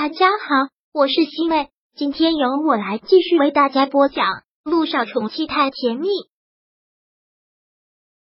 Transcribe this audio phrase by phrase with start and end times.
[0.00, 4.26] 大家好，我是西妹，今天由我来继续为大家播讲
[4.62, 6.06] 《陆少宠妻太甜蜜》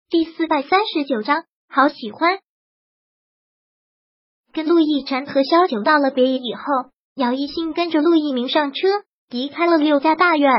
[0.08, 2.38] 第四百三十九章，好喜欢。
[4.54, 6.62] 跟陆亦辰和萧九道了别以后，
[7.14, 8.88] 姚一新跟着陆一鸣上车，
[9.29, 10.51] 离开了六家大院。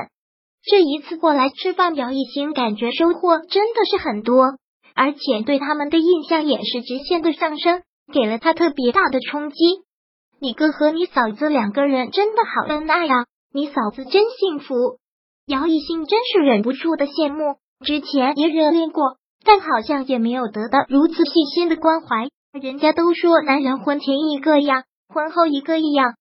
[0.62, 4.60] 这一次过来吃饭，姚一新感觉收获真的是很多，
[4.94, 7.82] 而且对他们的印象也是直线的上升，
[8.14, 9.58] 给了他特别大的冲击。
[10.44, 13.26] 你哥和你嫂子两个人真的好恩爱啊！
[13.54, 14.98] 你嫂子真幸福。
[15.46, 22.28] 姚一新真是忍不住的羡慕，之前也热恋过，但好像也没有得到如此细心的关怀。
[22.60, 26.16] 人家都说男人婚前一个样，婚后一个样。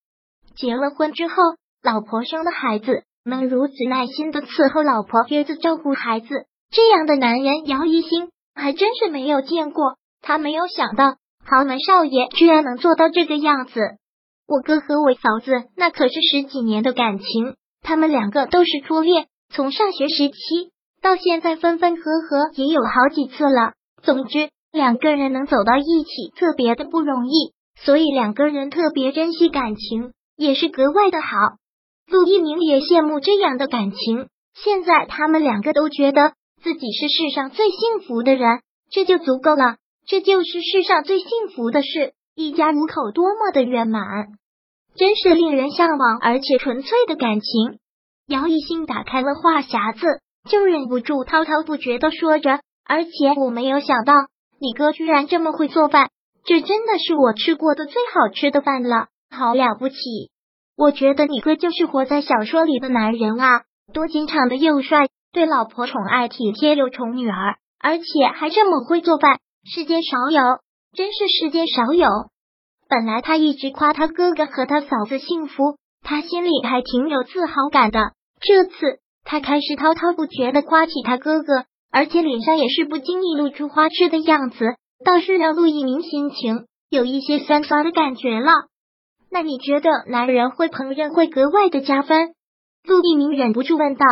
[0.54, 1.34] 结了婚之后，
[1.82, 6.28] 老婆生了孩子，能如此耐心的伺候老婆、儿子、照顾孩子，
[6.70, 9.96] 这样的男人，姚一新还真是没有见过。
[10.20, 13.80] 他没有想到，豪门少爷居然能做到这个样子。
[14.50, 20.34] 我哥和我嫂子那可是十几年的感情，他们两个都是初恋，从上学时期
[21.00, 23.74] 到现在分分合合也有好几次了。
[24.02, 31.28] 总之，两个人能走到一起特别的不容易，所以两个人特别珍惜感情，也是格外的好。
[32.08, 34.26] 陆一鸣也羡慕这样的感情，
[34.56, 39.76] 现在他们两个都觉得自己是世上最幸福的人，这就足够了，
[40.08, 44.02] 这就是世上最幸福的事，一家五口多么的圆满。
[44.96, 47.78] 真是令人向往而且纯粹的感情。
[48.26, 50.06] 姚一新打开了话匣子，
[50.48, 52.60] 就忍不住滔滔不绝的说着。
[52.84, 54.14] 而且我没有想到，
[54.58, 56.10] 你哥居然这么会做饭，
[56.44, 59.96] 这真的是我吃过的最好吃的饭了，好了不起！
[60.76, 70.42] 我觉得你哥就是活在小说里的男人啊，多经常的又帅，对老婆宠爱体贴又宠女儿，而且还这么会做饭，世间少有，
[70.92, 72.08] 真是世间少有。
[72.88, 78.12] 本来他一直夸他哥哥和他嫂子幸福，他心里还挺有自豪感的。
[78.40, 88.50] 这次他开始滔滔不绝的夸起他哥哥，而且脸上也是不经意露出花痴的样子，倒是让陆一鸣心情有一些酸酸的感觉了。
[89.30, 92.34] 那你觉得男人会烹饪会格外的加分？
[92.84, 94.04] 陆一鸣忍不住问道。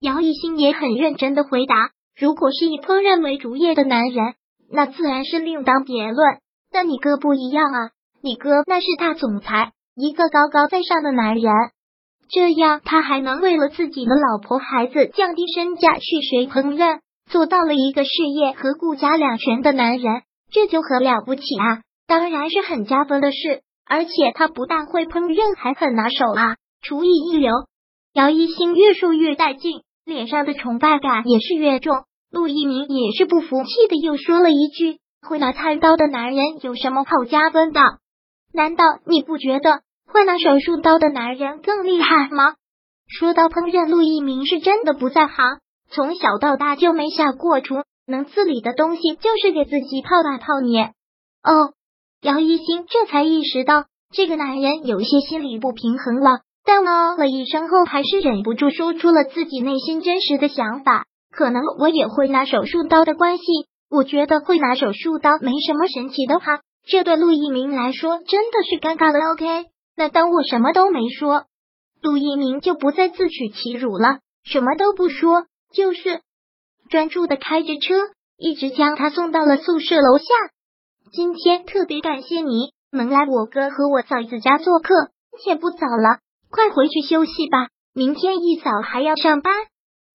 [0.00, 4.34] 姚一新也很认真的回答：如果是以烹饪为主业的男人，
[4.70, 6.38] 那自然是另当别论。
[6.70, 7.90] 但你哥不一样啊。
[8.20, 11.52] 你哥那是大总裁，一个高高在上的男人，
[12.28, 16.98] 这样他还能为了自己的老婆孩子降低身价去学烹饪，
[17.30, 21.82] 做到了一个事业和顾家两全的男人，这就很了不起啊！
[22.08, 27.52] 当然是很加分的事，而且他不但会烹饪，还很拿手啊，厨艺一流。
[28.14, 32.02] 姚一星越说越带劲，脸上的崇拜感也是越重。
[32.30, 37.80] 陆一鸣也是不服气的，又说了一句：“会拿菜刀的男人有什么好加分的？”
[38.52, 42.54] 难道你不觉得会拿手术刀的男人更厉害吗？
[43.06, 50.92] 说到烹饪，陆一鸣是真的不在行，从小到大就没下过厨，能自理的东西就是给自己泡大泡面。
[51.42, 51.72] 哦，
[52.20, 61.06] 姚一星这才意识到这个男人有些心理不平衡了，但哦了一声后，还是忍不住说出了自己内心真实的想法。
[61.38, 63.44] 可能我也会拿手术刀的关系，
[63.88, 66.62] 我觉得会拿手术刀没什么神奇的哈。
[66.84, 69.34] 这对陆一鸣来说真的是尴尬了。
[69.34, 69.66] OK，
[69.96, 71.44] 那当我什么都没说，
[72.02, 76.22] 陆一鸣就不再自取其辱了，什么都不说，就是
[76.90, 77.94] 专注的开着车，
[78.36, 80.24] 一直将他送到了宿舍楼下。
[81.12, 84.92] 今天特别感谢你能来我哥和我嫂子家做客，
[85.40, 86.18] 天不早了，
[86.50, 89.54] 快回去休息吧，明天一早还要上班。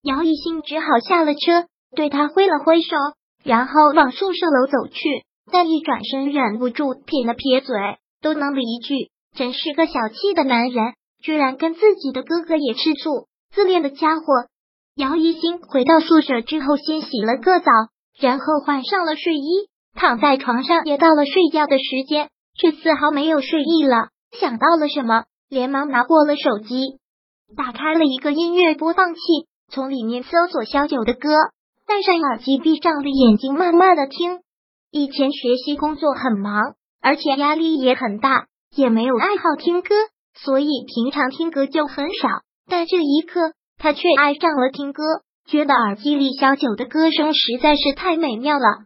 [0.03, 1.65] 姚一兴只好下了车，
[1.95, 2.97] 对他挥了挥手，
[3.41, 5.23] 然后往宿舍楼走去。
[5.49, 7.73] 但一转身，忍不住撇了撇嘴，
[8.21, 14.25] 嘟囔了一句：“真是个小气的男人，居然跟自己的哥哥也吃醋，自恋的家伙。”
[14.95, 17.71] 姚一新回到宿舍之后，先洗了个澡，
[18.19, 24.09] 然后换上了睡衣，躺在床上，也到了睡觉的时间，却丝毫没有睡意了。
[24.37, 26.99] 想到了什么，连忙拿过了手机，
[27.55, 29.21] 打开了一个音乐播放器，
[29.69, 31.29] 从里面搜索小九的歌，
[31.87, 34.39] 戴上耳机，闭上了眼睛，慢慢的听。
[34.91, 38.45] 以前学习工作很忙，而且压力也很大，
[38.75, 39.95] 也没有爱好听歌，
[40.35, 42.29] 所以平常听歌就很少。
[42.69, 45.01] 但这一刻，他却爱上了听歌，
[45.47, 48.85] 觉得耳机里小九的歌声实在是太美妙了。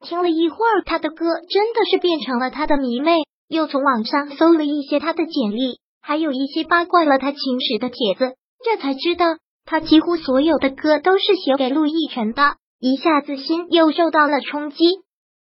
[0.00, 3.22] 听了一会儿，他的歌真的是变成了他的迷妹。
[3.48, 9.24] 又从网上搜了一些他的简历，还有一些八卦了他情史的帖子，这才知道
[9.70, 12.56] 他几乎所有的歌都是写给陆亦辰的。
[12.80, 14.76] 一下子心又受到了冲击。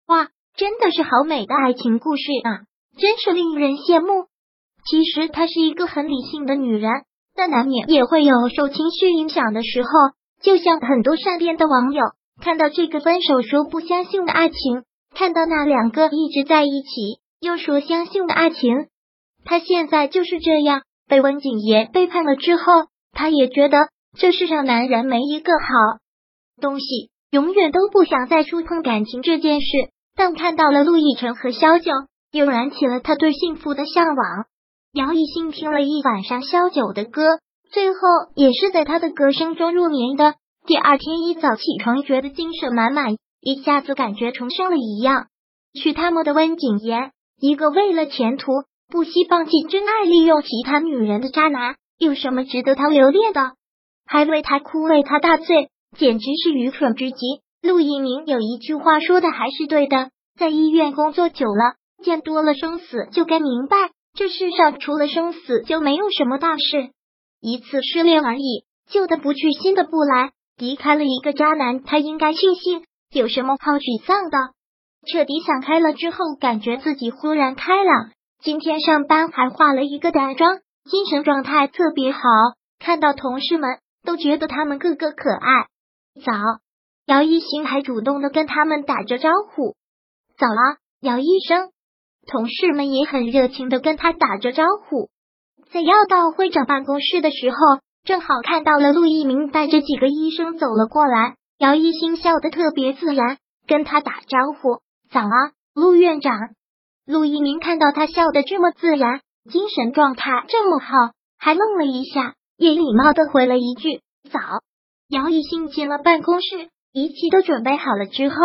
[0.08, 2.66] 哇，真的是好美的爱情故事啊！
[2.98, 4.26] 真是令人羡慕。
[4.90, 6.92] 其实她是一个很理性的女人，
[7.36, 9.90] 但难免也会有受情绪影响的时候。
[10.42, 12.02] 就像很多善变的网友
[12.42, 14.84] 看到这个分手说不相信的爱情，
[15.14, 18.88] 看到那两个一直在一起又说相信的爱情，
[19.44, 22.64] 他现在就是这样被温景言背叛了之后，
[23.12, 26.00] 他也觉得这世上男人没一个好
[26.62, 29.68] 东西，永远都不想再触碰感情这件事。
[30.16, 31.92] 但看到了陆亦辰和萧九，
[32.32, 34.46] 又燃起了他对幸福的向往。
[34.94, 37.40] 姚一新听了一晚上萧九的歌，
[37.70, 37.98] 最后
[38.36, 40.36] 也是在他的歌声中入眠的。
[40.66, 45.28] 第二天一早起床，觉得精神满满，一下子感觉重生了一样。
[45.74, 48.54] 娶他们的温景言，一个为了前途
[48.88, 53.52] 不惜放弃真爱、利用其他女人的渣男，有什么值得他留恋的？
[54.06, 57.18] 还为他哭，为他大醉，简直是愚蠢至极。
[57.62, 63.78] 陆一鸣有一句话说的还是对的，在医院工作久了，见多了生死，就该明白，
[64.14, 66.92] 这世上除了生死，就没有什么大事。
[67.42, 70.32] 一次失恋而已，旧的不去，新的不来。
[70.58, 74.38] 离开了一个渣男，他应该庆幸，有什么好沮丧的？
[75.12, 78.12] 彻底想开了之后，感觉自己忽然开朗。
[78.42, 80.60] 今天上班还化了一个淡妆，
[80.90, 82.20] 精神状态特别好。
[82.80, 85.68] 看到同事们，都觉得他们个个可爱。
[86.24, 86.32] 早。
[87.08, 89.76] 姚一新还主动的跟他们打着招呼
[90.40, 91.70] ：“早了，姚医生。”
[92.26, 95.12] 同事们也很热情的跟他打着招呼。
[95.72, 97.58] 在要到会长办公室的时候，
[98.04, 101.36] 正好看到了陆一鸣带着几个医生走了过来。
[101.60, 103.38] 姚一新笑得特别自然，
[103.68, 104.80] 跟他打招呼
[105.12, 106.34] ：“早啊，陆院长。”
[107.06, 114.40] 陆一鸣看到他笑得这么自然，精神状态这么好，还愣了一下，也礼貌的回了一句：“早。”
[115.10, 116.70] 姚一新进了办公室。
[116.98, 118.36] 一切都准备好了之后，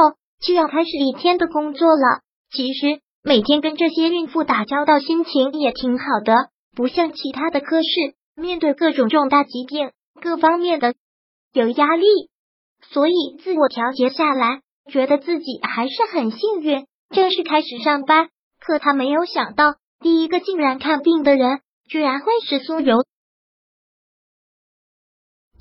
[0.45, 2.23] 就要开始一天的工作了。
[2.51, 6.35] 其实每天跟这些孕妇打交道，心情也挺好的，
[6.75, 10.95] 不像其他的科室，面对各种重大疾病，各方面的
[11.53, 12.05] 有压力，
[12.83, 16.87] 所以自我调节下来，觉得自己还是很幸运。
[17.11, 23.05] 正式开始上班，可他没有想到，第一个竟然看病的人，居然会是苏柔。